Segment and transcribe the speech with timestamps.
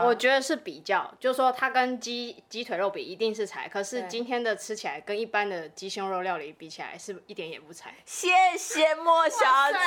[0.00, 7.92] 我觉得是比较，就是说它跟鸡鸡腿肉比一定是柴，可是今天的吃起来跟一般的鸡胸肉料理比起来是一点也不柴。
[8.06, 9.36] 谢谢莫小
[9.70, 9.78] 姐。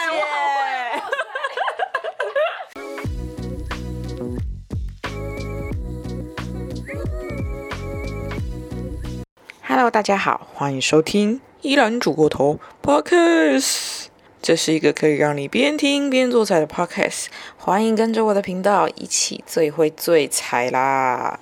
[9.64, 14.05] Hello，大家好，欢迎收听依然煮过头 Podcast。
[14.46, 17.26] 这是一个可以让你边听边做菜的 Podcast，
[17.58, 21.40] 欢迎跟着我的频道一起最会最菜啦！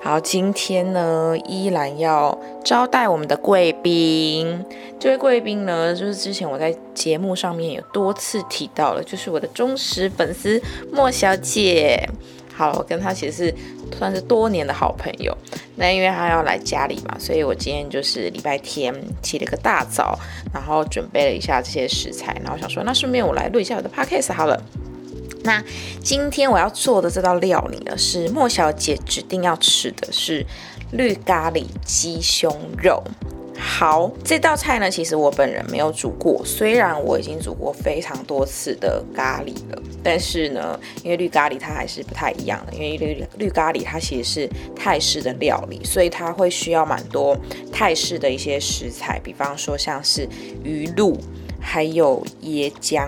[0.00, 4.64] 好，今天呢，依然要招待我们的贵宾。
[4.98, 10.58] 这位贵宾呢，就是之前我在节目上面有多次提到了，就是我的忠实粉丝
[10.90, 12.08] 莫小姐。
[12.60, 13.54] 好，我跟他其实是
[13.96, 15.34] 算是多年的好朋友。
[15.76, 20.18] 那因为他要来家里嘛，所以我今天就是礼拜天起了个大早，
[20.52, 24.62] 然后准备了一下这些食材，然后想说，那顺便我来录一下我的 podcast 好了。
[25.42, 25.64] 那
[26.04, 30.44] 今天我要做的这道料理呢，是莫小姐指定要吃的是
[30.92, 33.02] 绿咖喱鸡胸肉。
[33.62, 47.36] 好，这道菜呢，其实我本人没有煮过，虽然我已经煮过非常多次的咖喱了，但是呢，因为绿咖喱它还是不太一样的，因为绿绿咖喱它其实是泰式的料理，所以它会需要蛮多
[47.70, 50.28] 泰式的一些食材，比方说像是
[50.64, 51.16] 鱼露，
[51.60, 53.06] 还有椰浆，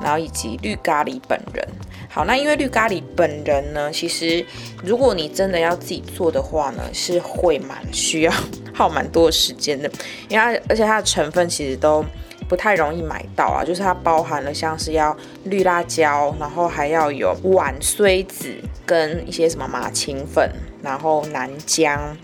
[0.00, 1.68] 然后以及绿咖喱本人。
[2.10, 4.44] 好，那因为绿咖喱本人呢，其实
[4.82, 8.32] 如果你真的要自己做的话呢，是会蛮需要
[8.78, 9.90] 耗蛮多时间的，
[10.28, 12.04] 因为而且它的成分其实都
[12.48, 18.54] 不太容易买到啊，就是它包含了像是要绿辣椒，然后还要有豌荽子
[18.86, 20.48] 跟一些什么马青粉，
[20.80, 22.16] 然后南姜，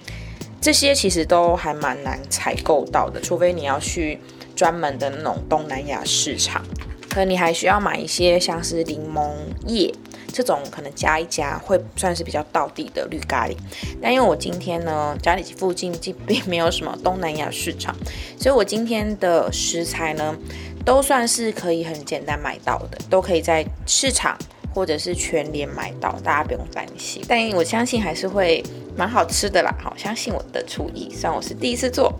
[0.61, 4.21] 这些其实都还蛮难采购到的，除非你要去
[4.55, 6.65] 专门的那种东南亚市场。
[7.11, 9.31] 可能你还需要买一些像是柠檬
[9.67, 9.93] 叶
[10.35, 13.57] 这种，可能加一加会算是比较道地的绿咖喱。
[14.03, 17.95] 但因为我今天呢家里附近并没有什么东南亚市场，
[18.37, 20.37] 所以我今天的食材呢
[20.85, 24.37] 都算是可以很简单买到的，都可以在市场
[24.75, 27.25] 或者是全联买到，大家不用担心。
[27.29, 28.61] 但我相信还是会
[28.97, 32.13] 蛮好吃的啦，好，相信我的厨艺，虽然我是第一次做。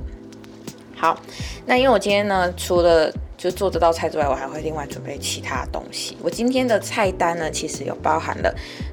[0.97, 1.21] 好，
[1.67, 3.13] 那因为我今天呢除了
[3.45, 6.17] 就做这道菜之外，我还会另外准备其他东西。
[6.23, 8.51] 我今天的菜单呢，其实有包含了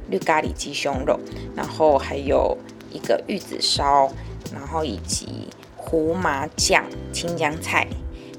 [0.10, 1.18] 绿咖喱鸡胸肉，
[1.56, 2.58] 然后还有
[2.92, 4.12] 一个玉子烧，
[4.54, 5.48] 然后以及
[5.78, 7.88] 胡麻酱青江菜，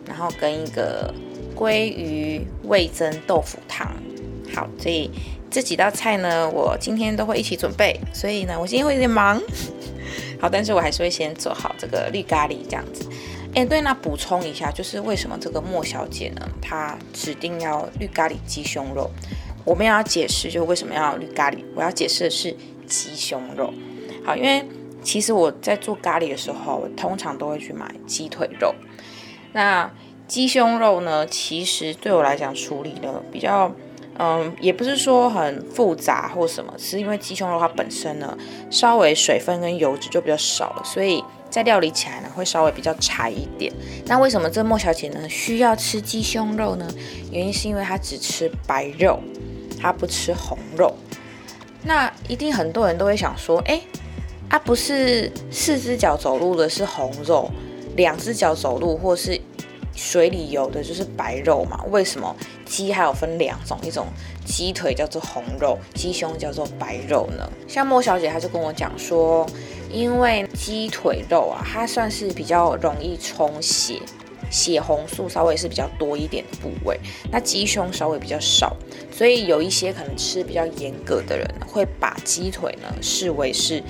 [0.06, 1.14] 然后跟一个
[1.56, 3.90] 鲑鱼味增豆腐汤。
[4.54, 5.10] 好，所以
[5.50, 7.98] 这几道菜呢，我今天都会一起准备。
[8.12, 9.40] 所以呢，我今天会有点忙。
[10.38, 13.08] 好，但是我还是会先做好这个绿咖喱这样子。
[13.54, 19.10] 哎，对，那补充一下，就是为什么这个莫小姐呢，她指定要绿咖喱鸡胸肉？
[19.62, 21.58] 我们要解释，就为什么要绿咖喱？
[21.74, 23.70] 我要解释的是鸡胸肉。
[24.24, 24.64] 好，因为
[25.02, 28.74] 其实我在做咖喱的时候，通常都会去买鸡腿肉。
[29.52, 29.90] 那
[30.26, 33.70] 鸡胸肉呢，其实对我来讲处理呢比较，
[34.18, 38.34] 嗯，也不是说很复杂或什么，是因为鸡胸肉它本身呢，
[38.70, 41.22] 稍微水分跟油脂就比较少了，所以。
[41.52, 43.70] 在料理起来呢，会稍微比较柴一点。
[44.06, 46.88] 那为什么这莫小姐呢需要吃鸡胸肉呢？
[47.30, 49.20] 原因是因为她只吃白肉，
[49.78, 50.94] 她不吃红肉。
[51.82, 53.82] 那一定很多人都会想说，哎，
[54.48, 57.50] 啊不是四只脚走路的是红肉，
[57.96, 59.38] 两只脚走路或是
[59.94, 61.78] 水里游的就是白肉嘛？
[61.90, 64.06] 为什么鸡还有分两种，一种
[64.46, 67.46] 鸡腿叫做红肉，鸡胸叫做白肉呢？
[67.68, 69.46] 像莫小姐她就跟我讲说。
[69.92, 74.00] 因为鸡腿肉啊，它算是比较容易充血，
[74.50, 76.98] 血红素稍微是比较多一点的部位。
[77.30, 78.74] 那鸡胸稍微比较少，
[79.12, 83.82] 所以有一些可能吃比较严格的人，会把鸡腿呢视为是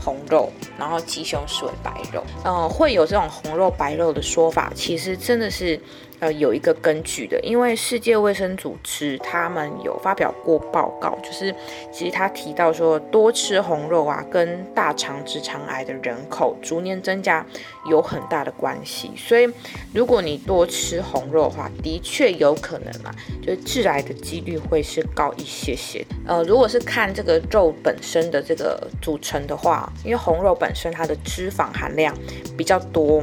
[0.00, 2.24] 红肉，然后鸡胸视为白肉。
[2.44, 5.80] 嗯，会有这种红肉白肉的说法，其实真的是。
[6.20, 11.54] 呃，有一个根据的，因为世界卫生组织他们有发表过报告，就是
[11.92, 17.44] 其实他提到说，多吃红肉啊，跟大肠直肠癌的人口逐年增加
[17.90, 19.10] 有很大的关系。
[19.16, 19.46] 所以，
[19.92, 26.04] 如果你多吃红肉的话，的确有可能啊，就是致癌的几率会是高一些些。
[26.26, 32.16] 呃，如果是看这个肉本身的这个组成的话，因为红肉本身它的脂肪含量
[32.56, 33.22] 比较多。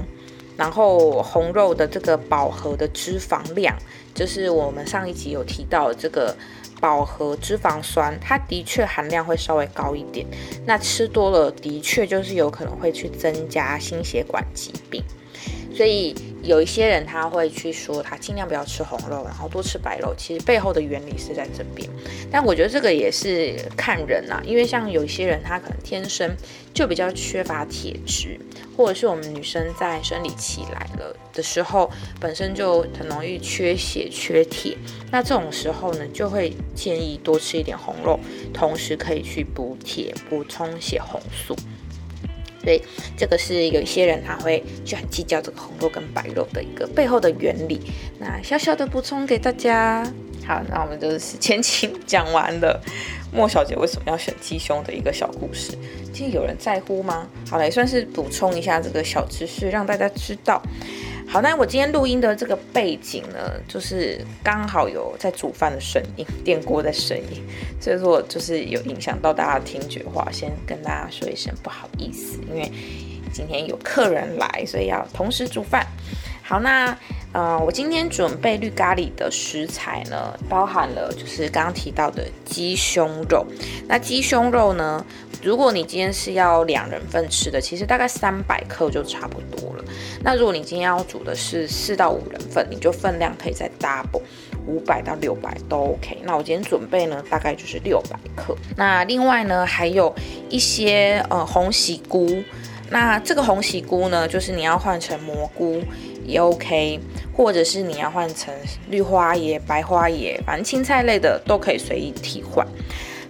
[0.62, 3.76] 然后红肉的这个饱和的脂肪量，
[4.14, 6.38] 就是我们上一集有提到这个
[6.80, 10.24] 饱和脂肪酸，它的确含量会稍微高一点。
[10.64, 15.04] 那吃多了，的确就是有可能会去增加心血管疾病。
[15.76, 16.14] 所以
[16.44, 20.14] 有一些人他会去说他尽量不要吃红肉，然后多吃白肉。
[20.18, 21.90] 其实背后的原理是在这边。
[22.32, 26.30] 但我觉得这个也是看人呐，因为像有一些人他可能天生
[26.74, 28.40] 就比较缺乏铁质，
[28.76, 31.90] 或者是我们女生在生理期来了的时候，
[32.20, 34.78] 本身就很容易缺血缺铁。
[35.12, 38.20] 那这种时候呢，就会建议多吃一点红肉，
[38.54, 41.56] 同时可以去补铁、补充血红素。
[42.64, 42.82] 所以
[43.18, 47.82] 这个是有一些人他会就很计较这个红肉跟白肉的一个背后的原理。
[48.20, 50.06] 那小小的补充给大家。
[50.44, 52.82] 好，那我们就是前情讲完了。
[53.32, 55.78] 莫小姐为什么要选鸡胸的一个小故事？
[56.12, 57.28] 其实有人在乎吗？
[57.48, 60.62] 好了，也算是补充一下这个小知识，让大家知道。
[61.32, 67.42] 好，那我今天录音的这个背景呢，就是刚好有在煮饭的声音，电锅的声音，
[67.80, 72.70] 所以说就是有影响到大家听觉话，先跟大家说一声不好意思，因为
[73.32, 75.88] 今天有客人来，所以要同时煮饭。
[76.44, 76.94] 好，那
[77.32, 83.48] 呃，我今天准备绿咖喱的食材呢，包含了就是刚刚提到的鸡胸肉。
[83.88, 85.06] 那鸡胸肉呢，
[85.42, 89.84] 如果你今天是要两人份吃的，其实大概三百克就差不多了。
[90.24, 94.22] 那如果你今天要煮的是四到五人份，你就分量可以再 double，
[94.68, 96.20] 五百到六百都 OK。
[96.24, 98.56] 那我今天准备呢，大概就是六百克。
[98.76, 100.14] 那另外呢，还有
[100.50, 102.44] 一些呃红喜菇。
[102.90, 105.82] 那这个红喜菇呢，就是你要换成蘑菇。
[106.24, 107.00] 也 OK，
[107.36, 108.54] 或者是你要换成
[108.92, 112.66] 绿花椰、白花椰，反正青菜类的都可以随意替换。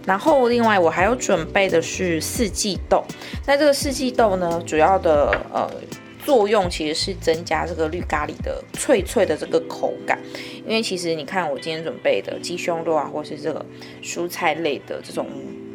[0.05, 3.03] 然后另外我还有准备的是四季豆，
[3.45, 5.69] 那这个四季豆呢，主要的呃
[6.25, 10.19] 作用其实是增加这个绿咖喱的脆脆的这个口感。
[10.65, 13.65] 因为其实你看我今天准备的鸡胸肉啊，或是这个
[14.03, 15.27] 蔬菜类的这种。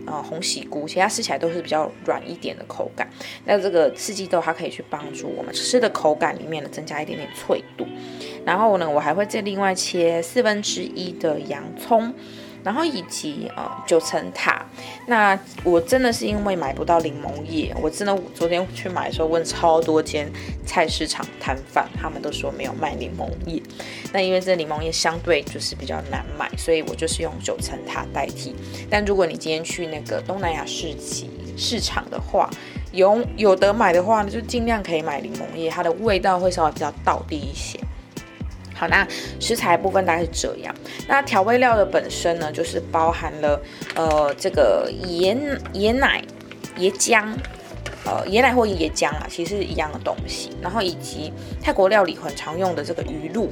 [0.08, 3.10] 呃，红喜菇，其实它吃起来都是比较软一点的口感。
[3.44, 7.84] 那这个四季豆，它可以去帮助我们吃的口感里面呢，增加一点点脆度。
[8.44, 12.14] 然后呢，我还会再另外切四分之一的洋葱。
[12.66, 14.66] 然后以及呃九层塔，
[15.06, 20.28] 那我真的是因为买不到柠檬叶，我真的昨天去买的时候问超多间
[20.66, 23.62] 菜市场摊贩，他们都说没有卖柠檬叶。
[24.12, 28.52] 那因为这柠檬叶相对就是比较难买，所以我就是用九层塔代替。
[28.90, 32.50] 但如果你今天去那个东南亚市集市场的话，
[32.90, 37.78] 有有得买的话呢，就尽量可以买柠檬叶，它的味道会稍微比较倒地一些。
[38.76, 39.06] 好，那
[39.40, 40.74] 食材部分大概是这样。
[41.08, 43.58] 那调味料的本身呢，就是包含了
[43.94, 45.34] 呃这个椰
[45.72, 46.22] 椰奶、
[46.78, 47.24] 椰浆，
[48.04, 50.50] 呃椰奶或椰浆啊，其实是一样的东西。
[50.60, 51.32] 然后以及
[51.62, 53.48] 泰国料理很常用的这个鱼露，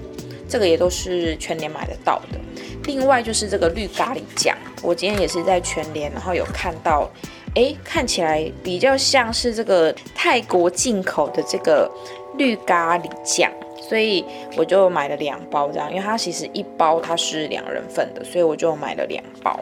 [0.46, 2.38] 这个也都是全年买得到的。
[2.84, 7.10] 另外就是这个绿咖喱酱，我今天也是在全联，然后有看到，
[7.54, 11.90] 哎，看起来比较像是这个泰国进口的这个
[12.36, 13.50] 绿咖喱酱。
[13.88, 14.24] 所以
[14.56, 19.60] 我就买了两包这样，因为它其实一包它是两人份的，所以我就买了两包。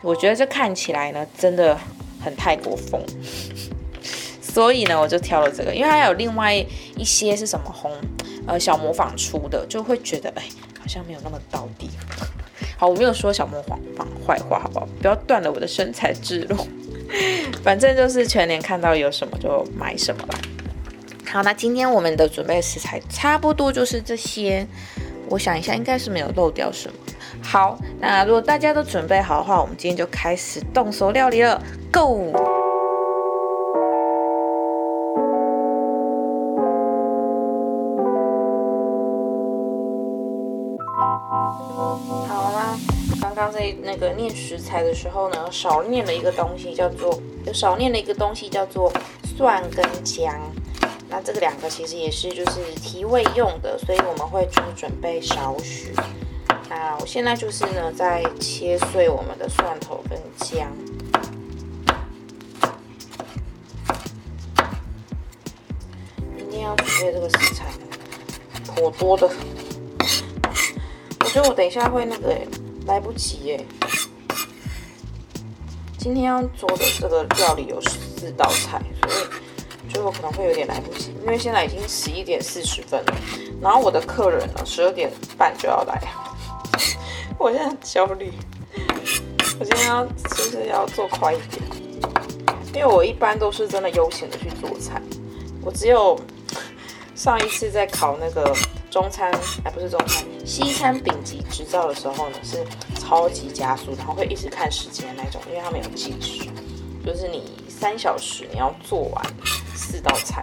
[0.00, 1.76] 我觉得这看起来呢，真的
[2.22, 3.02] 很泰国风，
[4.40, 5.74] 所以呢，我就挑了这个。
[5.74, 6.54] 因为还有另外
[6.96, 7.92] 一些是什么红，
[8.46, 10.42] 呃，小模仿出的，就会觉得哎，
[10.78, 11.90] 好像没有那么到底。
[12.78, 14.88] 好，我没有说小模仿仿坏话，好不好？
[15.00, 16.56] 不要断了我的身材之路。
[17.64, 20.38] 反正就是全年看到有什么就买什么了。
[21.30, 24.66] 好，那今天我们的准备食材差不多就是这些。
[25.28, 26.94] 我想一下，应该是没有漏掉什么。
[27.42, 31.62] 好，那如果大家都准备好的话，我们今天就开始动手料理了。
[31.92, 32.32] Go！
[42.26, 42.78] 好啦，
[43.20, 48.90] 刚刚在那个念食材的时候呢，少念了一个东西，叫做有少念了一个东西，叫做
[49.36, 50.34] 蒜跟姜。
[51.18, 55.92] 那这个两个其实也是就是提味用的，所以我们会就准备少许。
[56.70, 60.70] 那我现在就是呢，在切碎我们的蒜头跟姜。
[66.36, 67.64] 今天要准备这个食材，
[68.64, 69.28] 颇多的。
[71.18, 72.32] 我觉得我等一下会那个
[72.86, 73.66] 来不及耶。
[75.98, 79.47] 今天要做的这个料理有四道菜，所以。
[79.88, 83.14] 就我可能会有点来不及，因为现在已经十一点四十分了，
[83.60, 86.00] 然后我的客人呢十二点半就要来，
[87.38, 88.32] 我现在焦虑，
[89.58, 91.62] 我今天要就是要做快一点，
[92.74, 95.00] 因为我一般都是真的悠闲的去做菜，
[95.62, 96.18] 我只有
[97.14, 98.54] 上一次在考那个
[98.90, 99.32] 中餐，
[99.64, 102.64] 哎不是中餐，西餐丙级执照的时候呢是
[103.00, 106.48] 超级加速，然后会一直看时间那种，因为他们有计时，
[107.04, 107.42] 就是你
[107.78, 109.24] 三小时你要做完。
[109.74, 110.42] 四道菜，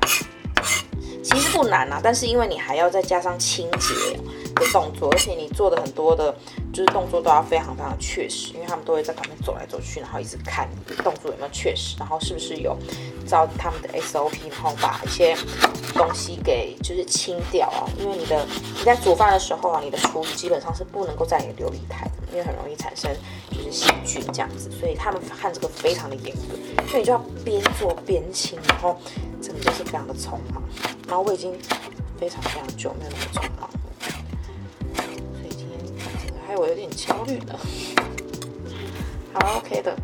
[1.21, 4.17] 其实不难啊，但是因为你还要再加上清洁
[4.55, 6.33] 的动作，而且你做的很多的，
[6.75, 12.77] 就是动作都要非常非常确实，因为他们都会在旁边走来走去，然后一直看你动作有没有确实，然后是不是有
[13.25, 15.33] 照他们的 SOP，然后把一些
[15.93, 17.87] 东西给就是清掉啊。
[17.97, 18.45] 因为你的
[18.77, 23.09] 你在煮饭的时候啊，你的厨余基本上是不能够在你的琉璃台的，因为很容易产生
[23.49, 26.57] 就是细菌这样子，所以他们看这个非常的严格，
[26.89, 28.99] 所以你就要边做边清，然后
[29.41, 30.61] 整个就是非常的匆忙。
[31.07, 31.57] 然后我已经
[32.19, 33.69] 非常非常久没有那么匆忙，
[36.45, 37.59] 天还我有点焦虑呢。
[39.33, 39.95] 好，OK 的，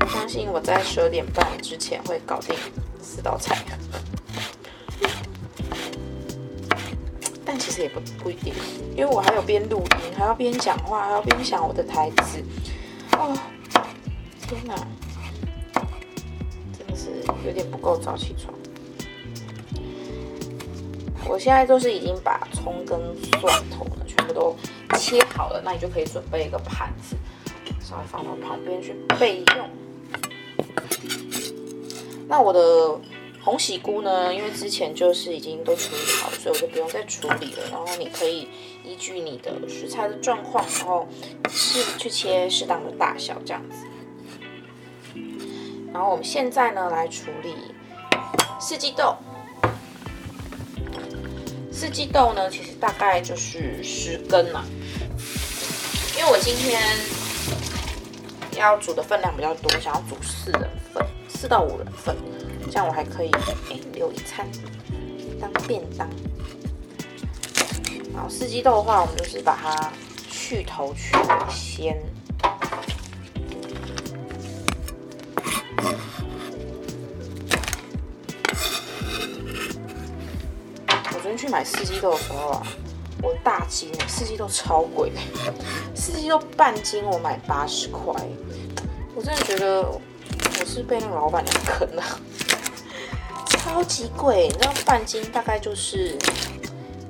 [0.00, 2.56] 我相信我在十二点半之前会搞定
[3.00, 3.64] 四道菜。
[7.44, 8.52] 但其实也不不一定，
[8.96, 12.42] 因为我还有边录音，还要边讲话，还要边想我的台词。
[13.12, 13.36] 哦，
[14.48, 14.74] 天哪，
[16.76, 17.10] 真的是
[17.46, 18.52] 有点不够早起床。
[21.26, 23.00] 我现在都是已经把葱跟
[23.40, 24.54] 蒜头呢全部都
[25.04, 27.14] 切好了，那你就可以准备一个盘子，
[27.78, 29.68] 稍微放到旁边去备用。
[32.26, 32.98] 那我的
[33.42, 37.68] 红喜菇呢，因为之前就是已经都处理好，所以我就不用再处理了。
[37.70, 38.48] 然后你可以
[38.82, 41.06] 依据你的食材的状况，然后
[41.50, 43.76] 适去切适当的大小这样子。
[45.92, 47.54] 然后我们现在呢来处理
[48.58, 49.14] 四季豆。
[51.70, 54.64] 四季豆呢，其实大概就是十根嘛，
[56.24, 56.80] 因为我今天
[58.58, 62.16] 要煮的分量比较多，想要煮四人份，四到五人份，
[62.70, 63.30] 这样我还可以
[63.70, 64.50] 哎留一餐
[65.38, 66.08] 当便当。
[68.14, 69.92] 然后四季豆的话，我们就是把它
[70.30, 72.02] 去头去尾先。
[80.88, 82.66] 我昨天去买四季豆的时候啊，
[83.22, 85.10] 我大惊，四季豆超贵，
[85.94, 88.14] 四季豆半斤我买八十块，
[89.14, 90.00] 我真的觉得我
[90.66, 92.02] 是被那个老板娘坑了，
[93.46, 96.18] 超级贵，你知道半斤大概就是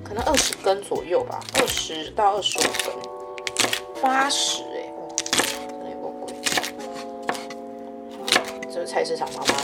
[0.04, 2.94] 可能二十根左右吧，二十到二十五根，
[4.02, 4.92] 八十哎，
[5.68, 6.34] 真的有够贵，
[8.73, 9.54] 这个菜市场妈妈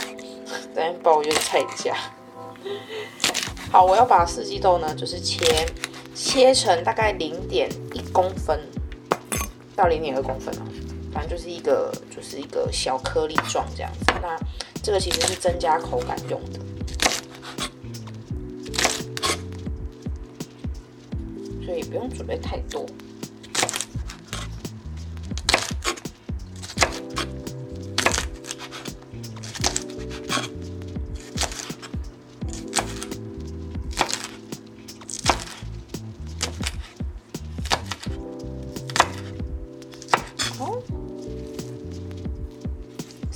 [0.75, 1.95] 在抱怨菜价。
[3.71, 5.65] 好，我要把四季豆呢，就是切
[6.23, 8.59] 切成大概零点一公分
[9.75, 10.61] 到零点二公分哦，
[11.11, 14.05] 反正就是一个就是一个小颗粒状这样子。
[14.21, 14.37] 那
[14.83, 16.59] 这个其实是增加口感用的，
[21.65, 22.85] 所以不用准备太多。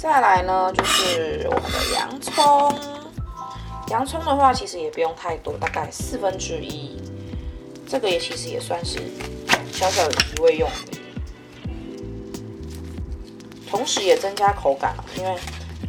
[0.05, 2.71] 再来呢，就是我们的洋葱。
[3.87, 7.01] 洋葱的话，其实也不用太多，大概四分之一。
[7.87, 8.99] 这个也其实也算是
[9.71, 10.69] 小小的提味用
[13.67, 15.35] 同时也增加口感了因为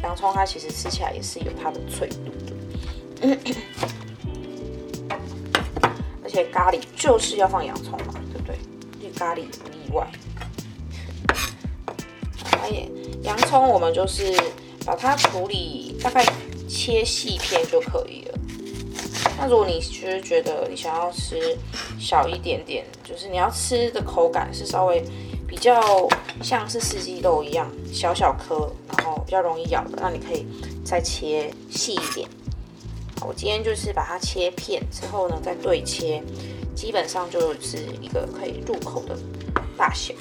[0.01, 2.15] 洋葱它其实吃起来也是有它的脆度
[2.47, 3.37] 的。
[6.23, 8.57] 而且咖喱就是要放洋葱嘛，对不对？
[8.99, 10.07] 这咖喱也不例外。
[12.71, 12.89] 也。
[13.27, 14.33] 洋葱我们就是
[14.85, 16.25] 把它处理，大概
[16.65, 18.39] 切细片就可以了。
[19.37, 21.57] 那如果你就是觉得你想要吃
[21.99, 25.03] 小一点点，就是你要吃的口感是稍微
[25.45, 26.07] 比较
[26.41, 30.45] 像是四季豆一样小小颗，然后比较容易咬的，那你可以
[30.85, 32.29] 再切细一点。
[33.25, 36.23] 我今天就是把它切片之后呢，再对切，
[36.73, 39.17] 基本上就是一个可以入口的
[39.77, 40.13] 大小。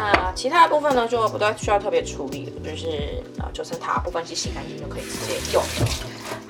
[0.00, 5.62] 那其他的部分呢，就不太需要特别处理了，就是啊九层塔部分去洗干净就可以直接用。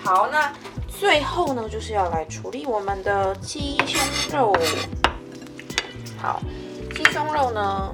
[0.05, 0.53] 好，那
[0.87, 4.55] 最后呢，就是要来处理我们的鸡胸肉。
[6.19, 6.43] 好，
[6.95, 7.91] 鸡胸肉呢，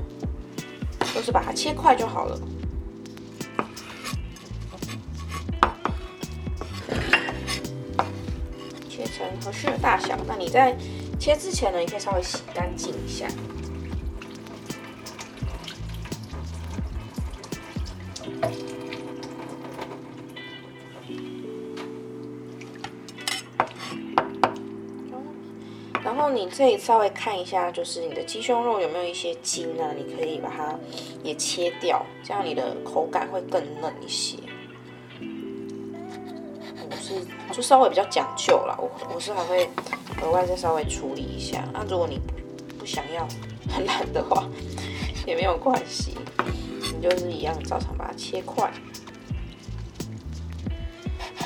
[1.15, 2.41] 就是把它切块就好了，
[8.89, 10.19] 切成合适的大小。
[10.27, 10.77] 那你在
[11.21, 13.29] 切之前呢，你可以稍微洗干净一下。
[26.57, 29.93] 可以稍微看一下，就是你的鸡胸肉有没有一些筋呢？
[29.97, 30.79] 你可以把它
[31.23, 34.39] 也切掉，这样你的口感会更嫩一些。
[36.89, 37.15] 我是
[37.53, 39.69] 就稍微比较讲究了，我我是还会
[40.23, 41.69] 额外再稍微处理一下。
[41.73, 42.21] 那如果你
[42.79, 43.27] 不想要
[43.69, 44.49] 很懒的话，
[45.27, 46.17] 也没有关系，
[46.95, 48.73] 你就是一样照常把它切块。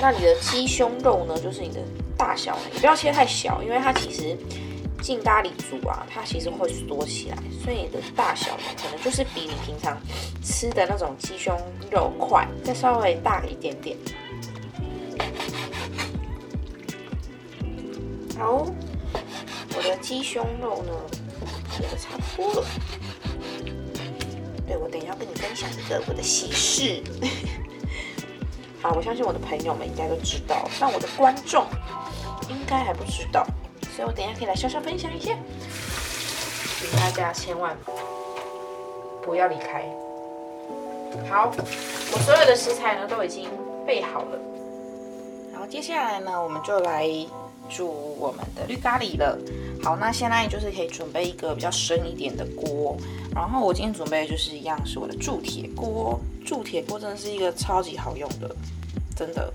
[0.01, 1.37] 那你的鸡胸肉呢？
[1.41, 1.81] 就是你的
[2.17, 4.37] 大小，你不要切太小，因为它其实
[5.03, 9.97] 进咖喱煮啊，它其实会缩起来，所以你的大小呢，可能就是比你平常
[10.43, 11.57] 吃的那种鸡胸
[11.91, 13.97] 肉块再稍微大一点点。
[18.39, 18.67] 好，
[19.77, 20.93] 我的鸡胸肉呢，
[21.73, 22.67] 切的差不多了。
[24.67, 27.03] 对，我等一下跟你分享一个我的喜事。
[28.81, 31.67] 好，我相信我的朋友们应该都知道，但我的观众
[32.49, 33.45] 应该还不知道，
[33.99, 35.37] 所以我等一下可以来小小分享一下，
[36.79, 37.77] 请大家千万
[39.25, 39.85] 不要离开。
[41.29, 41.53] 好，
[42.13, 43.51] 我所有的食材呢都已经
[43.85, 44.39] 备好了，
[45.53, 47.09] 然后接下来呢，我们就来
[47.69, 49.37] 煮我们的绿咖喱了。
[49.83, 52.97] 好，那现在就是可以准备一个比较深一点的锅，
[53.35, 58.55] 然后我今天准备的就是一样是我的铸铁锅，铸铁锅真的是一个超级好用的，
[59.17, 59.53] 真的。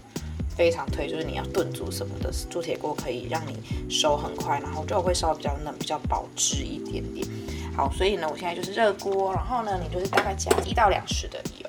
[0.55, 3.57] 非常推，就是你要炖煮什么的，铸铁锅可以让你
[3.89, 7.27] 熟很快，然后肉会稍微比较嫩，比较保汁一点点。
[7.75, 11.67] 好，所以呢，我现在就是热锅，然后呢，你就是大概加一到两匙的油，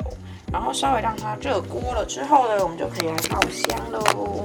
[0.53, 4.45] 然后稍微让它热锅了之后呢，我们就可以来爆香喽。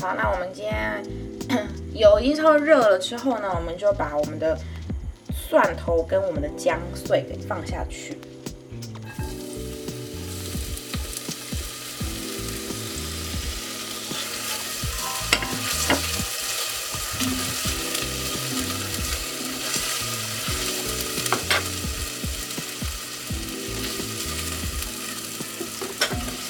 [0.00, 1.02] 好，那我们今天。
[1.92, 4.58] 油已经超热了之后呢，我们就把我们的
[5.30, 8.16] 蒜头跟我们的姜碎给放下去，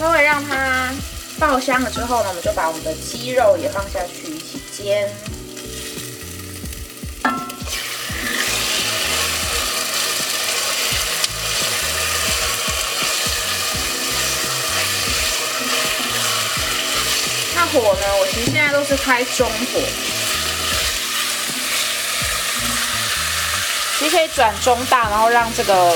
[0.03, 0.93] 稍微让它
[1.39, 5.09] 爆香了之后呢，我们就把我们的鸡肉也放下去一起煎。
[17.55, 18.17] 那火呢？
[18.19, 19.81] 我其实现在都是开中火，
[24.01, 25.95] 你可以转中大，然后让这个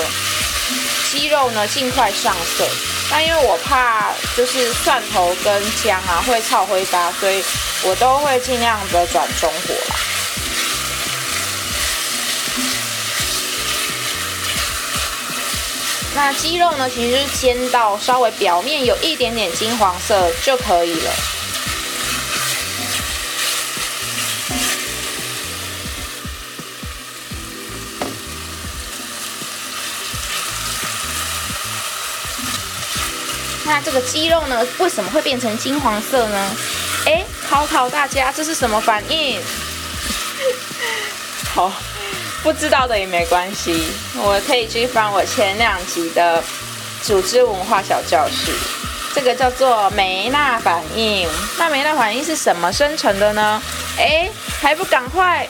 [1.10, 2.85] 鸡肉呢尽快上色。
[3.10, 7.42] 但因为我怕就是蒜头跟姜啊会炒灰搭，所以
[7.84, 9.96] 我都会尽量的转中火啦。
[16.14, 21.12] 那鸡肉呢，其实是煎到稍微表面有一点点金黄色就可以了。
[33.66, 36.56] 那这个鸡肉呢，为什么会变成金黄色呢？
[37.04, 39.40] 哎，考考大家，这是什么反应？
[41.52, 41.72] 好，
[42.42, 46.42] 不知道的也没关系，我可以去翻我前两集的
[47.02, 48.52] 组织文化小教室。
[49.14, 51.26] 这个叫做梅纳反应。
[51.58, 53.60] 那梅纳反应是什么生成的呢？
[53.98, 55.48] 哎，还不赶快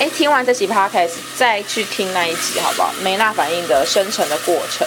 [0.00, 2.92] 哎，听完这集 podcast 再去听那一集好不好？
[3.02, 4.86] 梅纳反应的生成的过程。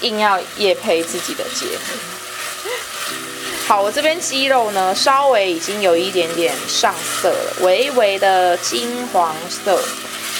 [0.00, 1.98] 硬要夜配自己的节目。
[3.66, 9.80] 好，我这边鸡肉呢，稍微已经有一点点上色了，微微的金黄色。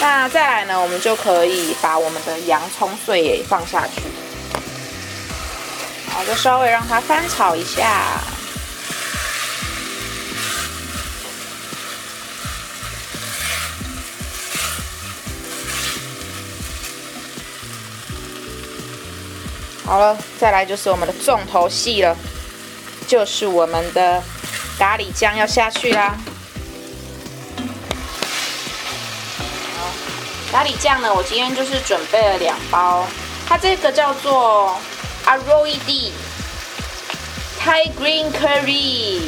[0.01, 4.03] 那再来呢，我们就可以把我们的洋葱碎也放下去，
[6.11, 8.20] 好，就稍微让它翻炒一下。
[19.90, 22.16] 好了，再来就是我们的重头戏了，
[23.09, 24.22] 就是我们的
[24.79, 26.16] 咖喱酱要下去啦。
[30.53, 33.05] 咖喱酱呢，我今天就是准备了两包，
[33.48, 34.79] 它这个叫做
[35.26, 36.12] Aroid
[37.61, 39.22] Thai Green Curry，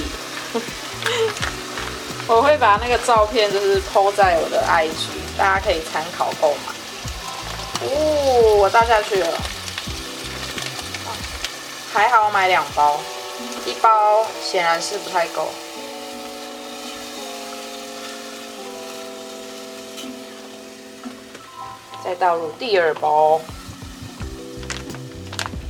[2.29, 6.73] 我会把那个照片就是 PO 在我的 IG，大家可以参考购买。
[7.85, 9.29] 哦，我倒下去了。
[11.93, 12.99] 还好买两包，
[13.67, 15.49] 一包显然是不太够。
[22.03, 23.39] 再倒入第二包，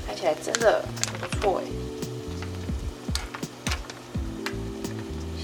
[0.06, 0.85] 看起来真的
[1.20, 1.66] 不错哎，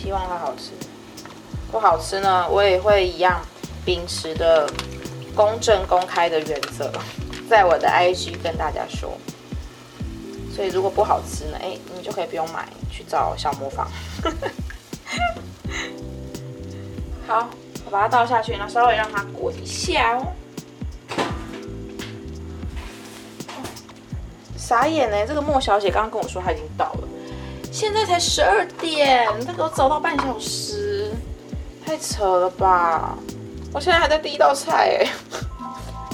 [0.00, 0.70] 希望它好吃。
[1.72, 3.44] 不好吃呢，我也会一样
[3.84, 4.70] 秉持的
[5.34, 6.90] 公正公开的原则，
[7.50, 9.18] 在我的 IG 跟大家说。
[10.58, 13.86] 所以如果不好吃呢，哎，你就可以不用买，去找小模仿。
[17.28, 17.48] 好，
[17.84, 20.26] 我把它倒下去，然后稍微让它滚一下哦。
[24.56, 27.06] 傻眼呢，这个莫小姐刚刚跟我说她已经到了，
[27.70, 31.12] 现在才十二点，她给我早到半小时，
[31.86, 33.16] 太扯了吧！
[33.72, 35.08] 我现在还在第一道菜哎，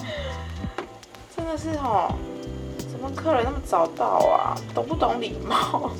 [1.34, 2.12] 真的是哦，
[3.04, 4.56] 么客人那么早到啊？
[4.74, 5.90] 懂不懂礼貌？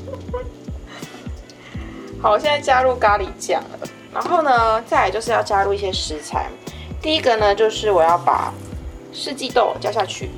[2.20, 3.88] 好，我现在加入咖喱酱了。
[4.12, 6.48] 然后呢，再来就是要加入一些食材。
[7.02, 8.52] 第一个呢，就是我要把
[9.12, 10.30] 四季豆加下去。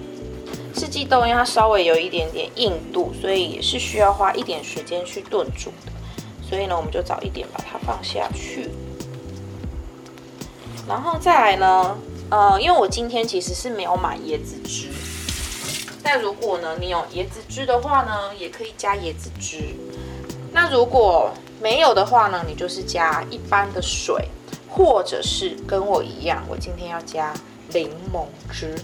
[0.75, 5.93] 四季豆因为它稍微有一点点硬度，所以也是需要花一点时间去炖煮的。
[6.43, 8.71] 所以呢，我们就早一点把它放下去。
[10.89, 11.97] 然后再来呢，
[12.31, 14.89] 呃，因为我今天其实是没有买椰子汁。
[16.07, 19.75] 那如果呢，你有椰子汁的话呢，也可以加椰子汁。
[20.53, 24.29] 那如果没有的话呢，你就是加一般的水，
[24.71, 27.35] 或者是跟我一样，我今天要加
[27.73, 28.77] 柠檬汁。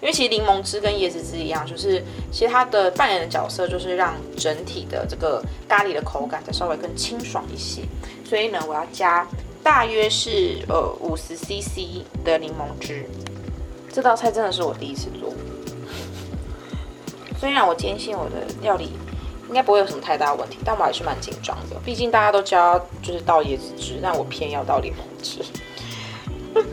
[0.00, 7.82] 因为其实柠檬汁跟椰子汁一样，就是其实它的扮演的角色就是让整体的这个咖喱的口感再稍微更清爽一些。
[8.28, 9.24] 所以呢，我要加
[9.62, 13.06] 大约是呃五十 CC 的柠檬汁。
[13.92, 15.32] 这道菜真的是我第一次做，
[17.42, 18.92] 虽然我坚信我的料理。
[19.48, 21.76] 应该不会有什么太大问题，但我还是蛮紧张的。
[21.84, 25.44] 毕竟大家都教就是倒椰子汁，但我偏要倒柠檬汁。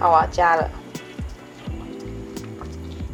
[0.00, 0.68] 好啊，加了。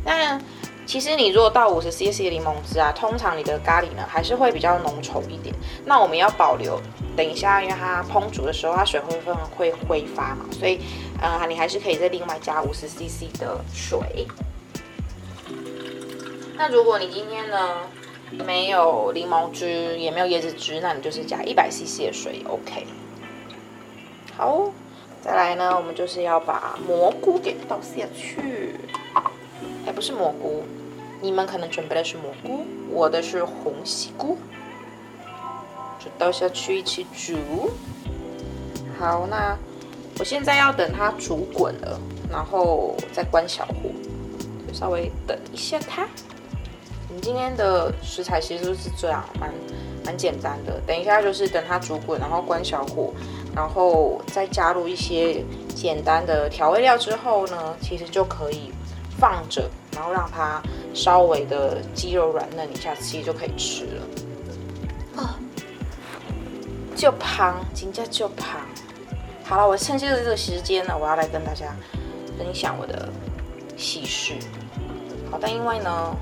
[0.02, 0.40] 那
[0.86, 5.54] 其实你如果倒五十 CC 的柠檬汁啊，通常你的咖喱呢还是会比较浓稠一点。
[5.84, 6.80] 那我们要保留，
[7.14, 10.80] 等一下因为它烹煮的时候它水会分会挥发嘛，所以
[11.20, 14.26] 呃你还是可以再另外加五十 CC 的水。
[16.56, 17.58] 那如果你今天呢？
[18.44, 22.84] 没有柠檬汁，也没有椰子汁，那你就是加一百 CC 的水，OK。
[24.36, 24.72] 好，
[25.22, 28.74] 再来呢，我们就是要把蘑菇给倒下去，
[29.84, 30.64] 还不是蘑菇，
[31.22, 34.36] 你们可能准备的是蘑菇，我的是红喜菇，
[36.00, 37.70] 就倒下去一起煮。
[38.98, 39.56] 好，那
[40.18, 43.88] 我现在要等它煮滚了，然后再关小火，
[44.66, 46.08] 就稍微等一下它。
[47.20, 49.52] 今天的食材其实都是这样，蛮
[50.04, 50.80] 蛮简单的。
[50.86, 53.12] 等一下就是等它煮滚，然后关小火，
[53.54, 55.42] 然后再加入一些
[55.74, 58.72] 简单的调味料之后呢，其实就可以
[59.18, 60.62] 放着，然后让它
[60.94, 65.22] 稍微的鸡肉软嫩一下，其实就可以吃了。
[65.22, 65.38] 啊，
[66.94, 68.60] 就胖，今天就胖。
[69.44, 71.74] 好了，我趁这个这个时间呢，我要来跟大家
[72.38, 73.08] 分享我的
[73.76, 74.34] 喜事。
[75.30, 76.16] 好，但因为呢。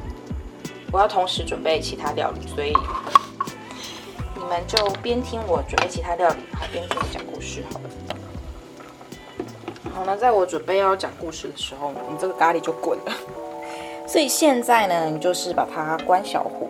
[0.94, 2.72] 我要同时准备其他料理，所以
[4.36, 7.90] 你们就边听我准备其他料理，然后边听我讲故事好了。
[9.92, 13.12] 好了，在我准备要讲故事的时候，你这个咖喱就滚了。
[14.06, 16.68] 所以现在呢，你就是把它关小火。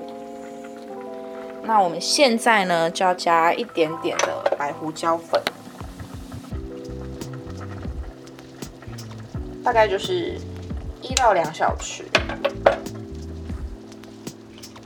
[1.62, 5.38] 那我们现在呢，就要加一点点的白胡椒粉，
[9.62, 10.40] 大概就是
[11.02, 12.04] 一到两小匙。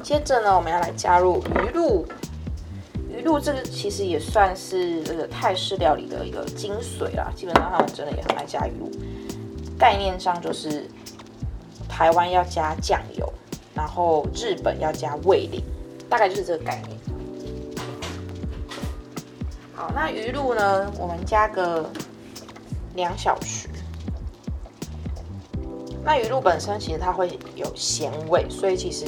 [0.08, 2.06] 接着呢，我们要来加入鱼露。
[3.10, 7.30] 鱼露这个其实也算是这个泰式料理的一个精髓啦。
[7.36, 8.90] 基本上他们真的也很爱加鱼露。
[9.78, 10.88] 概念上就是
[11.86, 13.30] 台湾要加酱油，
[13.74, 15.62] 然后日本要加味淋，
[16.08, 16.98] 大概就是这个概念。
[19.74, 21.84] 好，那鱼露呢，我们加个
[22.94, 23.66] 两小匙。
[26.02, 29.04] 那鱼露本身其实它会有咸味，所以其实。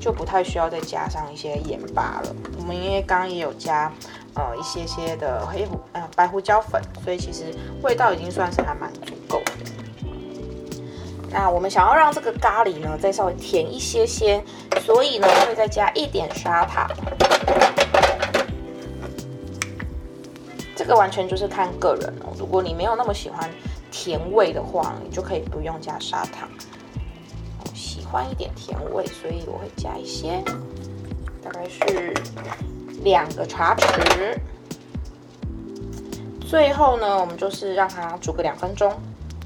[0.00, 2.34] 就不太需要再加上一些盐巴了。
[2.58, 3.92] 我们因为刚刚也有加
[4.34, 9.52] 呃一些些的黑胡呃白胡椒粉，所以其实味道已经算是还蛮足够的。
[11.30, 14.42] 那我们想要让这个咖喱呢再稍微甜一些些，
[14.82, 16.88] 所以呢会再加一点砂糖。
[20.76, 22.32] 这个完全就是看个人哦。
[22.38, 23.50] 如果你没有那么喜欢
[23.90, 26.48] 甜味的话，你就可以不用加砂糖。
[28.14, 30.40] 欢一点甜味，所以我会加一些，
[31.42, 32.14] 大概是
[33.02, 34.38] 两个茶匙。
[36.40, 38.94] 最后呢，我们就是让它煮个两分钟。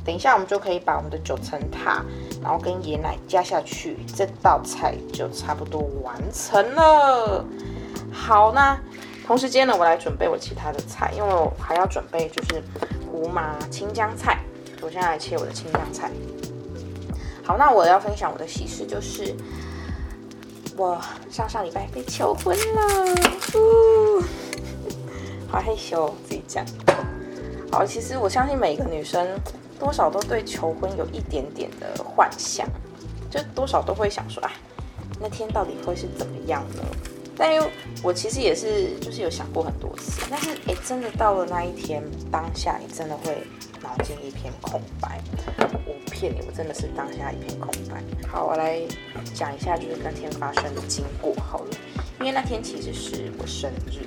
[0.05, 2.05] 等一下，我们就可以把我们的九层塔，
[2.43, 7.43] 然后跟椰奶加下去，这道菜就差不多完成了。
[8.13, 8.79] 好，那
[9.27, 12.63] 同时间呢，我来准备我其他的菜，因为我还要准备就是
[13.11, 14.41] 胡麻青江菜。
[14.83, 16.11] 我现在来切我的青江菜。
[17.49, 19.35] 好，那我要分享我的喜事就是，
[20.77, 23.17] 我上上礼拜被求婚了，
[25.51, 26.63] 好害羞自己讲。
[27.73, 29.27] 好，其实我相信每个女生
[29.81, 32.69] 多少都对求婚有一点点的幻想，
[33.31, 34.53] 就多少都会想说，哎，
[35.19, 36.85] 那天到底会是怎么样呢？
[37.35, 37.71] 但因为
[38.03, 43.39] 我其实也是，就是有想过很多次，但是哎，真的到了那一天当下，你真的会
[43.83, 45.21] 脑筋一片空白。
[45.87, 48.03] 我骗你，我真的是当下一片空白。
[48.29, 48.81] 好，我来
[49.35, 51.71] 讲一下就是那天发生的经过好了。
[52.21, 54.05] 因为那天其实是我生日，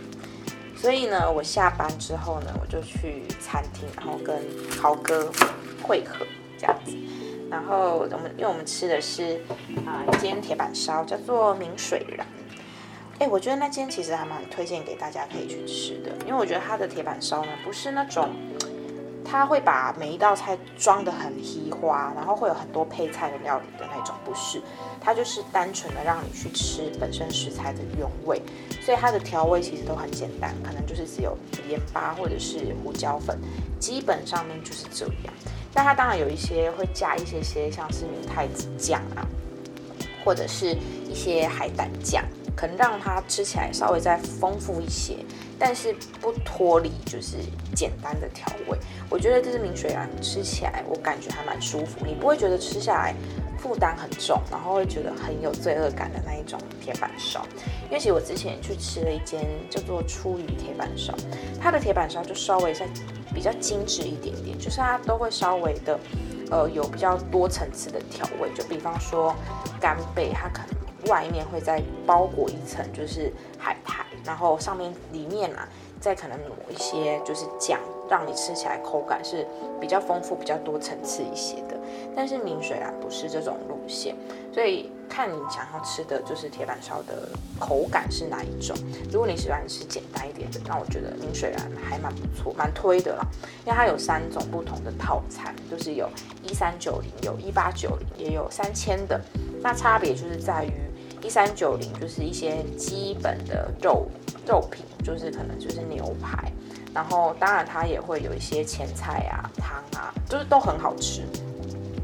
[0.76, 4.44] 所以呢，我下班之后呢，我就去餐厅，然后跟
[4.82, 5.32] 豪哥
[5.82, 6.26] 会合
[6.58, 6.96] 这样子。
[7.50, 9.40] 然后我们因为我们吃的是
[9.86, 12.28] 啊一间铁板烧，叫做明水然。
[13.20, 18.30] 哎，我觉得那间其实还蛮推荐给大家可以去吃的，因为我觉得它的铁板烧呢，不是那种，
[19.32, 24.62] 它会把每一道菜装的很稀花，然后会有很多配菜的料理的那种，不是，
[25.00, 28.42] 它就是单纯的让你去吃本身食材的原味，
[28.82, 31.38] 所以它的调味其实都很简单，可能就是只有
[31.70, 33.40] 盐巴或者是胡椒粉，
[33.80, 35.34] 基本上面就是这样。
[35.74, 39.24] 但它当然有一些会加一些些像是明太子酱啊，
[40.26, 40.76] 或者是
[41.10, 42.22] 一些海胆酱。
[42.56, 45.18] 可能让它吃起来稍微再丰富一些，
[45.58, 47.38] 但是不脱离就是
[47.76, 48.78] 简单的调味。
[49.10, 53.16] 我觉得这是明水兰吃起来我感觉还蛮舒服，你不会觉得吃下来
[53.58, 57.46] 负担很重，然后会觉得很有罪恶感的那一种铁板烧。
[57.86, 61.14] 因为其实我之前去吃了一间叫做初鱼铁板烧，
[61.60, 62.88] 它的铁板烧就稍微再
[63.34, 66.00] 比较精致一点点，就是它都会稍微的
[66.50, 69.36] 呃有比较多层次的调味，就比方说
[69.80, 70.81] 干贝，它可能。
[71.12, 75.68] 外面会再包裹一层，就是海苔，然后上面里面啊，
[76.00, 77.78] 再可能抹一些就是酱，
[78.10, 79.46] 让你吃起来口感是
[79.82, 81.78] 比较丰富、比较多层次一些的。
[82.16, 84.16] 但是明水兰不是这种路线，
[84.54, 87.28] 所以看你想要吃的就是铁板烧的
[87.60, 88.74] 口感是哪一种。
[89.12, 93.28] 如果你喜欢吃简单一点的，那我觉得明水兰还蛮不错，蛮推的啦。
[93.66, 96.10] 因为它有三种不同的套餐，就是有
[96.42, 99.20] 一三九零、有一八九零，也有三千的。
[99.62, 100.72] 那差别就是在于。
[101.24, 104.08] 一三九零就是一些基本的肉
[104.48, 106.52] 肉品，就是可能就是牛排，
[106.94, 111.22] 然后当然它也会有一些前菜啊、汤啊，就是都很好吃，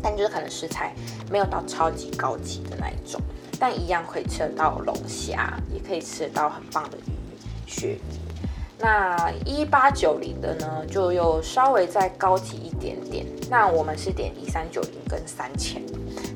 [0.01, 0.93] 但就是可能食材
[1.31, 3.19] 没有到超级高级的那一种，
[3.59, 7.11] 但一样可以吃得到龙虾，也可以吃得到很棒的鱼、
[7.67, 7.99] 鳕鱼。
[8.79, 13.25] 那一八九零的呢，就又稍微再高级一点点。
[13.49, 15.81] 那我们是点一三九零跟三千，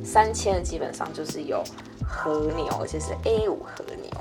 [0.03, 1.63] 三千的基本上就是有。
[2.11, 4.11] 和牛，而且是 A 五和牛，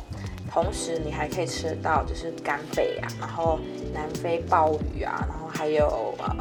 [0.50, 3.58] 同时你还可以吃到就是干贝啊，然后
[3.92, 6.34] 南非鲍鱼啊，然后还有呃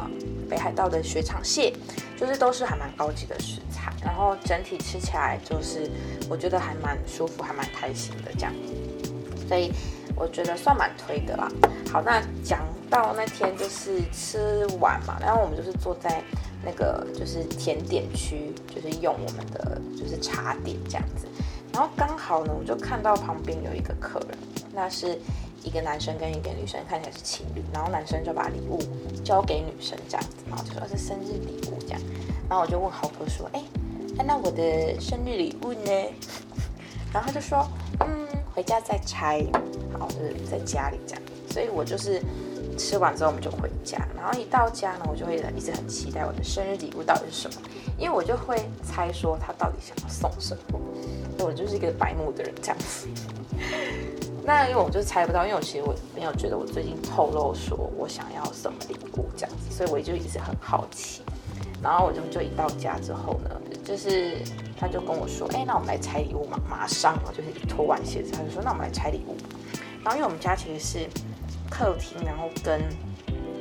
[0.48, 1.72] 北海道的雪场蟹，
[2.16, 5.90] 就是都是还蛮高级的食材，然后整体吃起来就是
[6.28, 8.52] 我觉得还蛮舒服，还蛮开心的这样，
[9.48, 9.72] 所以
[10.14, 11.48] 我觉得算蛮推的啦。
[11.92, 16.22] 好，那讲到那天就是吃完嘛，然后我们就是坐在
[16.64, 21.26] 那个就是甜点区，就是用我们的就是茶点这样子。
[21.72, 24.38] 然后刚好呢，我就看到旁边有一个客人，
[24.74, 25.18] 那是
[25.62, 27.62] 一个男生跟一个女生，看起来是情侣。
[27.72, 28.78] 然后男生就把礼物
[29.24, 32.00] 交给女生这样子，然后就说是生日礼物这样。
[32.48, 33.62] 然后我就问豪哥说：“哎，
[34.26, 35.90] 那我的生日礼物呢？”
[37.14, 37.66] 然后他就说
[38.00, 39.46] ：“嗯，回家再拆。”
[39.98, 41.22] 好，就是在家里这样。
[41.48, 42.20] 所以我就是
[42.80, 43.98] 吃完之后我们就回家。
[44.16, 47.60] 然后一到家呢，我就会一直很期待我的生日礼物到底是什么，
[47.98, 50.80] 因为我就会猜说他到底想要送什么。
[51.38, 53.08] 我就是一个白目的人这样子，
[54.44, 61.22] 那因为我就猜不到，因为我其实我没有觉得我最近透露说我想要什么礼物这样子，所以我就一直很好奇。
[61.82, 63.50] 然后我就就一到家之后呢，
[63.82, 64.36] 就是
[64.78, 69.34] 他就跟我说，哎，那我们来拆礼物嘛，马上哦，就是一脱完鞋子，他就说，那我们来拆礼物。
[70.04, 71.08] 然后因为我们家其实是
[71.70, 72.82] 客厅，然后跟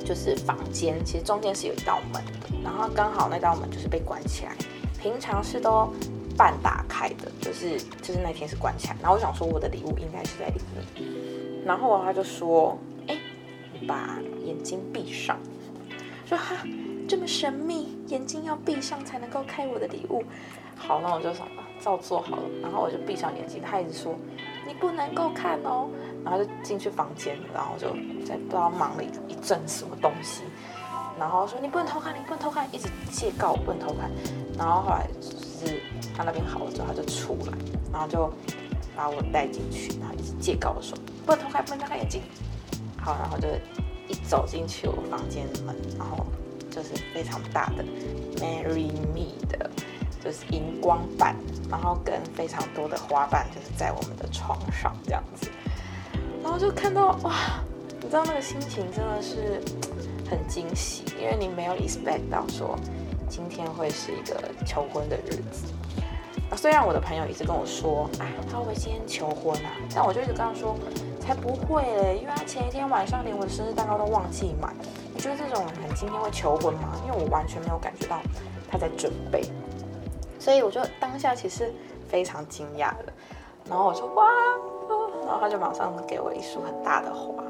[0.03, 4.55] 就是房间，其实中间是有一道门的，然后刚好那道门就是被关起来，
[4.99, 5.93] 平常是都。
[6.37, 11.05] 半打开的，就是就是那天是关起来，然后我想说我的礼物应该是在里面，
[11.65, 13.17] 然后他就说，哎，
[13.85, 15.37] 把眼睛闭上，
[16.25, 16.55] 说哈
[17.09, 20.23] 这么神秘，眼睛要闭上才能够开我的礼物，
[20.77, 21.45] 好，那我就想
[21.81, 24.15] 照做好了，然后我就闭上眼睛，他一直说
[24.65, 25.89] 你不能够看哦，
[26.23, 27.87] 然后就进去房间，然后就
[28.25, 30.43] 在不知道忙了一阵什么东西，
[31.19, 34.09] 然后说你不能偷看，你不能偷看，一直借告我不能偷看，
[34.57, 35.07] 然后后来。
[35.61, 35.81] 是
[36.15, 37.57] 他那边好了之后，他就出来，
[37.91, 38.31] 然后就
[38.95, 42.21] 把我带进去，然后一直借告我说不能偷看，不能睁开眼睛。
[42.97, 43.45] 好，然后就
[44.07, 46.25] 一走进去我房间门，然后
[46.71, 47.83] 就是非常大的
[48.37, 49.69] Marry Me 的，
[50.23, 51.35] 就是荧光板，
[51.69, 55.51] 然后跟非常多的花瓣，就是在我们的床上这样子，
[56.49, 57.61] 然后就看到哇，
[58.01, 59.61] 你知道那个心情真的是
[60.27, 62.75] 很惊喜，因为你没有 expect 到说
[63.29, 64.35] 今天会是一个
[64.65, 65.71] 求婚的日子。
[66.49, 69.69] 啊，虽然我的朋友一直跟我说，哎，他会不会今天求婚啊？
[69.93, 70.75] 但我就一直跟他说，
[71.19, 74.73] 才不会嘞，因为他前一天晚上连我的生日蛋糕都忘记买。
[75.13, 76.99] 你觉得这种人今天会求婚吗？
[77.05, 78.19] 因为我完全没有感觉到
[78.71, 79.43] 他在准备，
[80.39, 81.71] 所以我就当下其实
[82.07, 83.13] 非常惊讶的。
[83.69, 84.25] 然后我说哇，
[85.29, 87.43] 然后他就马上给我一束很大的花。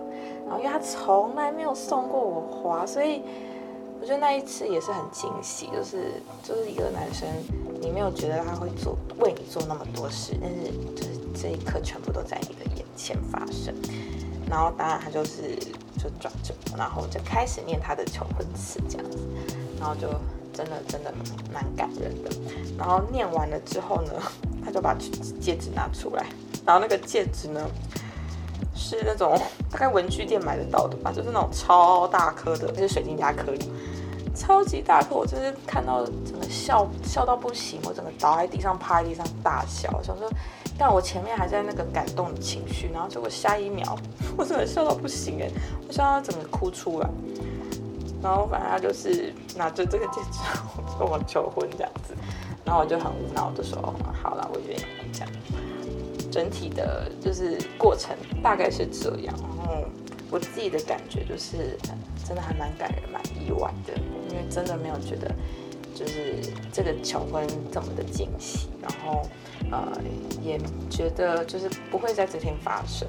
[0.46, 3.22] 然后因为他从来没有送过我花，所以
[4.02, 7.26] 我觉得那一次也是很惊喜，就是就是一个男生。
[7.82, 13.74] 你没有觉得他会做为你做那么多事，但是就是这一刻全部都在你的眼前发生。
[14.50, 15.56] 然后当然他就是
[15.98, 19.18] 就转着，然后就开始念他的求婚词这样子，
[19.80, 20.10] 然后就
[20.52, 21.14] 真的真的
[21.54, 22.30] 蛮感人的。
[22.78, 24.12] 然后念完了之后呢，
[24.66, 24.94] 他就把
[25.40, 26.26] 戒指拿出来，
[26.70, 27.60] 然后那个戒指呢
[28.76, 29.36] 是那种
[29.72, 33.72] 大概文具店买得到的吧，就是那种超大颗的，那是水晶加颗粒。
[34.36, 40.30] 超级大颗，我真是看到整个笑笑到不行，我整个倒在地上，趴在地上大笑，想说，
[40.78, 43.98] 但我前面还在那个感动的情绪，然后结果下一秒，
[44.38, 45.50] 我真的笑到不行哎，
[45.88, 47.10] 我笑到整个哭出来，
[48.22, 50.38] 然后反正他就是拿着这个戒指
[51.00, 52.14] 跟我求婚这样子，
[52.64, 53.76] 然后我就很无脑的说，
[54.22, 55.30] 好了，我愿意这样，
[56.32, 59.86] 整体的就是过程大概是这样，然后
[60.30, 61.78] 我自己的感觉就是
[62.26, 63.94] 真的还蛮感人，蛮意外的。
[64.30, 65.34] 因为真的没有觉得，
[65.96, 66.36] 就是
[66.72, 69.24] 这个求婚这么的惊喜，然后
[69.72, 69.92] 呃
[70.44, 73.08] 也觉得就是不会在这天发生。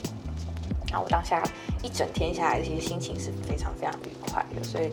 [0.91, 1.43] 然后我当下
[1.83, 4.91] 一整天下来，其实心情是非常非常愉快的，所以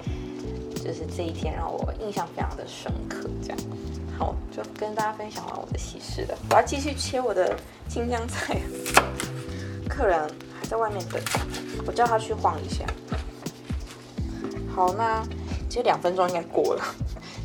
[0.75, 3.29] 就是这一天让我印象非常的深刻。
[3.41, 3.57] 这样，
[4.17, 6.37] 好，就跟大家分享完我的喜事了。
[6.49, 7.55] 我要继续切我的
[7.87, 8.57] 青江菜，
[9.87, 10.19] 客人
[10.59, 11.21] 还在外面等，
[11.85, 12.85] 我叫他去晃一下。
[14.73, 15.23] 好，那。
[15.69, 16.83] 其实两分钟应该过了，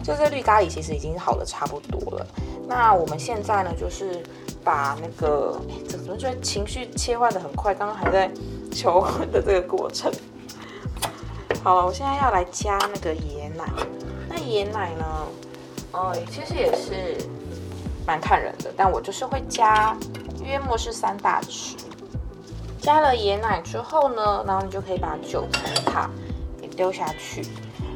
[0.00, 2.26] 就这绿咖喱其实已经好的差不多了。
[2.68, 4.22] 那我们现在呢，就是
[4.62, 7.74] 把那个，怎么觉得情绪切换的很快？
[7.74, 8.30] 刚刚还在
[8.70, 10.10] 求婚的这个过程。
[11.64, 13.68] 好了，我现在要来加那个椰奶。
[14.28, 15.04] 那椰奶呢，
[15.92, 17.16] 呃，其实也是
[18.06, 19.96] 蛮看人的，但我就是会加
[20.42, 21.74] 约莫是三大匙。
[22.80, 26.10] 加了椰奶之后呢，然后你就可以把九层塔
[26.60, 27.46] 给丢下去。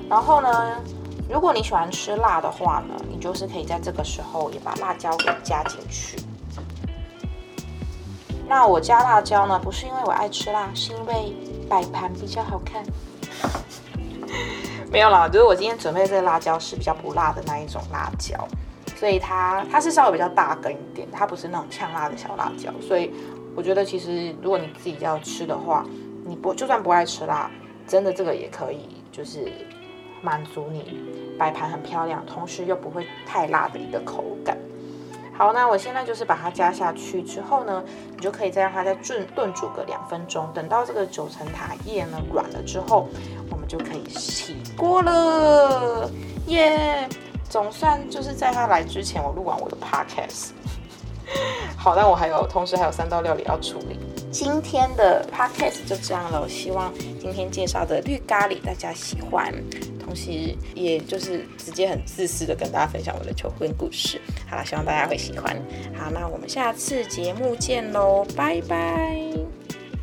[0.08, 0.80] 然后呢，
[1.28, 6.18] 如果你喜欢吃辣的话呢，你就是可以在这个时候也把辣椒给加进去。
[8.48, 11.34] 那我加辣椒呢，不是因为我爱吃辣，是因为
[11.68, 12.84] 摆盘比较好看。
[14.90, 18.46] 没有啦，就是我今天准备这个辣椒是比较不辣的那一种辣椒，
[18.96, 22.72] 所以它它是稍微比较大根一点，它不是那种呛辣的小辣椒。
[22.80, 23.12] 所以
[23.54, 25.84] 我觉得其实如果你自己要吃的话，
[26.24, 27.50] 你不就算不爱吃辣，
[27.86, 29.52] 真的这个也可以，就是。
[30.22, 30.98] 满足你
[31.38, 34.56] 摆盘很漂亮，同时又不会太辣的一个口感。
[35.38, 40.48] 好，那我现在就是把它加下去之后呢，你就可以再让它再炖炖煮个两分钟。
[40.54, 43.06] 等到这个九层塔叶呢软了之后，
[43.50, 46.10] 我们就可以起锅了。
[46.46, 47.08] 耶！
[47.48, 50.50] 总算就是在它来之前，我录完我的 podcast。
[51.76, 53.98] 好，但我还有同时还有三道料理要处理。
[54.32, 59.52] 今天的 podcast 就这样了，我希望今天介绍的绿咖喱大家喜欢。
[60.06, 64.20] 同时，也就是直接很自私的跟大家分享我的求婚故事。
[64.48, 65.52] 好了，希望大家会喜欢。
[65.98, 69.18] 好，那我们下次节目见喽，拜拜。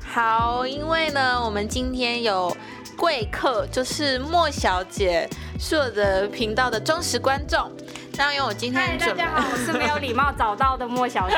[0.06, 2.56] 好，因为呢，我们今天有
[2.98, 7.72] 贵客，就是莫小姐，是我的频道的忠实观众。
[8.18, 11.36] 那因为我今天大家好，我是没有礼貌找到的莫小姐。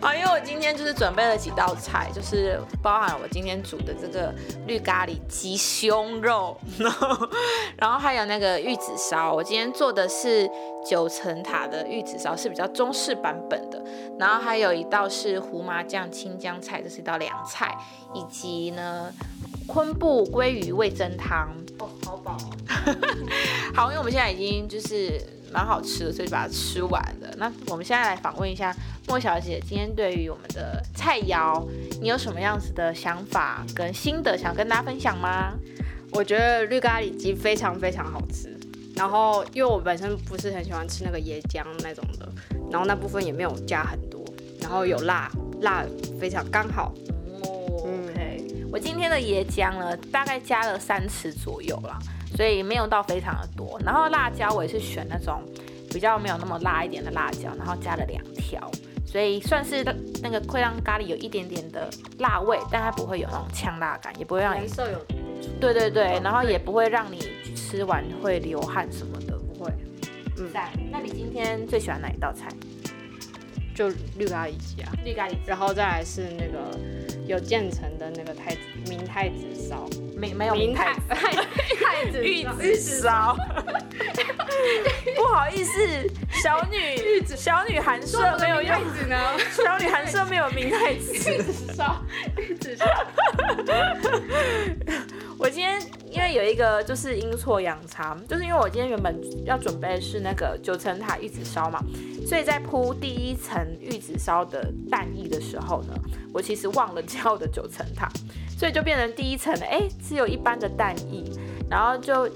[0.00, 4.34] 好，因为我今天就是准备了几道菜，就是包含我今天煮的这个
[4.66, 7.28] 绿咖喱鸡胸肉，然后
[7.76, 9.30] 然后还有那个玉子烧。
[9.32, 10.50] 我今天做的是
[10.84, 13.84] 九层塔的玉子烧，是比较中式版本的。
[14.18, 17.76] 然后还有一道是胡麻酱青江菜，这是一道凉菜，
[18.14, 19.12] 以及呢
[19.66, 21.48] 昆布鲑鱼味增汤。
[21.78, 22.38] 哦，好饱。
[23.76, 25.20] 好，因为我们现在已经就是
[25.52, 27.34] 蛮好吃的，所以就把它吃完了。
[27.36, 28.74] 那我们现在来访问一下。
[29.08, 31.66] 莫小姐，今天对于我们的菜肴，
[32.00, 35.52] 你有什么样子的想法跟心得，想跟大家分享吗？
[36.12, 38.56] 我觉得绿咖喱鸡非常非常好吃，
[38.94, 42.28] 然后因为我本身不是很喜欢吃那个椰浆那种的，
[42.70, 44.24] 然后那部分也没有加很多，
[44.60, 45.28] 然后有辣，
[45.62, 45.84] 辣
[46.20, 46.94] 非常刚好。
[47.42, 51.98] 哦，OK，我今天的椰浆呢，大概加了三匙左右啦，
[52.36, 53.78] 所以没有到非常的多。
[53.84, 55.42] 然后辣椒我也是选那种
[55.90, 58.70] 比较没有那么辣一点的辣椒，然后加了两条，
[59.06, 59.84] 所以算是
[60.22, 64.98] 那个会让咖喱有一点点的辣味，但它不会有那种呛辣感，也不会让你颜色有
[65.58, 67.18] 对对对，然后也不会让你
[67.54, 69.38] 吃完会流汗什么的。
[69.38, 69.72] 不会，
[70.38, 70.48] 嗯，
[70.90, 72.48] 那你今天最喜欢哪一道菜？
[73.74, 76.78] 就绿咖喱鸡啊，绿咖喱，然后再来是那个
[77.30, 78.58] 有建成的那个太子
[78.88, 79.36] 明太子
[79.68, 83.36] 烧，没没有明太太太太子玉子烧，
[85.16, 85.78] 不好意思，
[86.42, 89.16] 小女小女寒舍没有用，子呢？
[89.64, 91.14] 小女寒舍没有明太子。
[91.72, 92.02] 烧。
[92.36, 92.84] 玉子烧，
[95.40, 95.80] 我今天
[96.10, 101.82] 因为有一个就是阴错阳差，就是因为我今天原本要准备是那个九层塔玉子烧嘛，
[102.26, 105.94] 所以在铺第一层玉子烧的蛋液的时候呢，
[106.30, 108.06] 我其实忘了叫的九层塔，
[108.58, 111.24] 所以就变成第一层哎只有一般的蛋液，
[111.70, 112.28] 然后就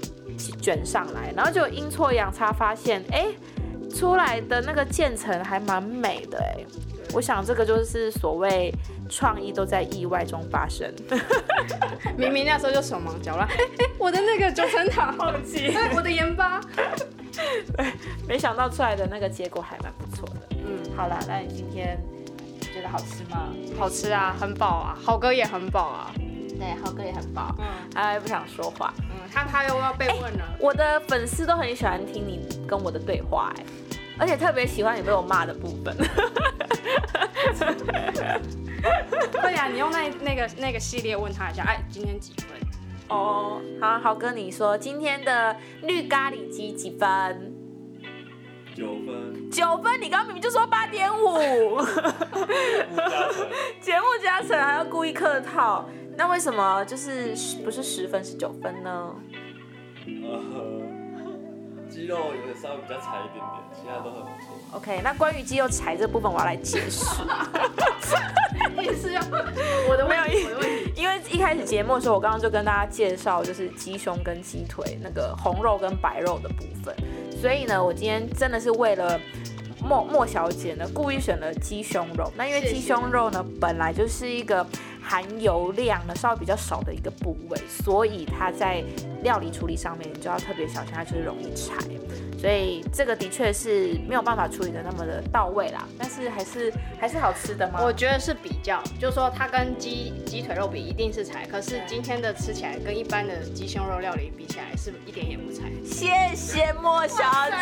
[0.59, 3.27] 卷上来，然后就阴错阳差发现哎
[3.95, 6.65] 出来的那个渐层还蛮美的哎，
[7.15, 8.71] 我想这个就是所谓
[9.09, 10.93] 创意都在意外中发生。
[12.17, 16.59] 明明那时候就手忙脚乱，哎哎，我的那个九层塔 忘记哎我的盐巴，
[18.27, 20.41] 没想到出来的那个结果还蛮不错的。
[20.51, 21.97] 嗯，好了，那你今天
[22.59, 23.49] 觉得好吃吗？
[23.79, 26.11] 好吃啊，很饱啊，豪哥也很饱啊，
[26.59, 28.93] 对，浩哥也很饱，嗯他也不想说话。
[28.99, 33.63] 嗯，他他又要被问了，我的粉丝都很喜欢听你跟我的对话，哎，
[34.17, 35.95] 而且特别喜欢你被我骂的部分。
[39.31, 42.49] 对呀，你用那那个那个系列问他一下，哎，今天几分？
[43.09, 47.53] 哦，好，豪哥，你说今天的绿咖喱鸡几分？
[48.75, 51.79] 九分，九分，你刚刚明明就说八点五，
[53.79, 55.87] 节目加成还要故意客套，
[56.17, 59.15] 那为什么就是不是十分是九分呢？
[60.05, 60.39] 呃，
[61.95, 64.77] 肌肉有点稍微比较柴一点点，其他都很不错。
[64.77, 67.05] OK，那关于肌肉柴这部分，我要来解释。
[68.75, 69.21] 也是要
[69.89, 70.91] 我的问题，我的问题。
[70.93, 76.93] 因为一开始节目的时候，我刚刚就跟大家介绍，就是鸡胸跟鸡腿那个红肉跟白肉的部分，
[77.41, 79.17] 所以呢，我今天真的是为了
[79.81, 82.29] 莫莫小姐呢，故意选了鸡胸肉。
[82.35, 84.67] 那因为鸡胸肉呢，本来就是一个
[85.07, 88.83] 含油量呢稍微比较少的一个部位，所以它在
[89.21, 91.75] 料理处理上面，你就要特别小心，它就是容易柴。
[92.37, 97.79] 所以这个的确是没有办法处理的那么的到位啦，但是还是还是好吃的吗？
[97.81, 105.71] 我觉得是比较，就是说它跟鸡鸡腿肉比一定是柴，可是今天的吃起来跟一般的鸡胸肉料理比起来是一点也不柴。
[105.83, 107.55] 谢谢莫小姐。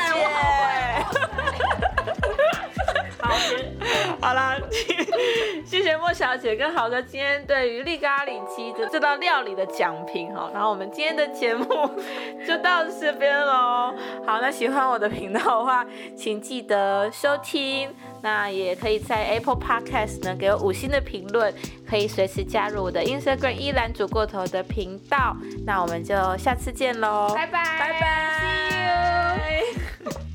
[3.33, 3.39] 好，
[4.27, 4.57] 好了，
[5.65, 10.49] 谢谢莫小姐跟豪哥今天对于绿咖喱鸡的这道料理的讲评哈。
[10.53, 11.65] 然后我们今天的节目
[12.47, 13.93] 就到这边喽。
[14.25, 17.89] 好，那喜欢我的频道的话，请记得收听。
[18.21, 21.53] 那也可以在 Apple Podcast 呢给我五星的评论，
[21.89, 25.35] 可以随时加入我的 Instagram 依兰煮过头的频道。
[25.65, 30.32] 那我们就下次见喽，拜拜拜拜。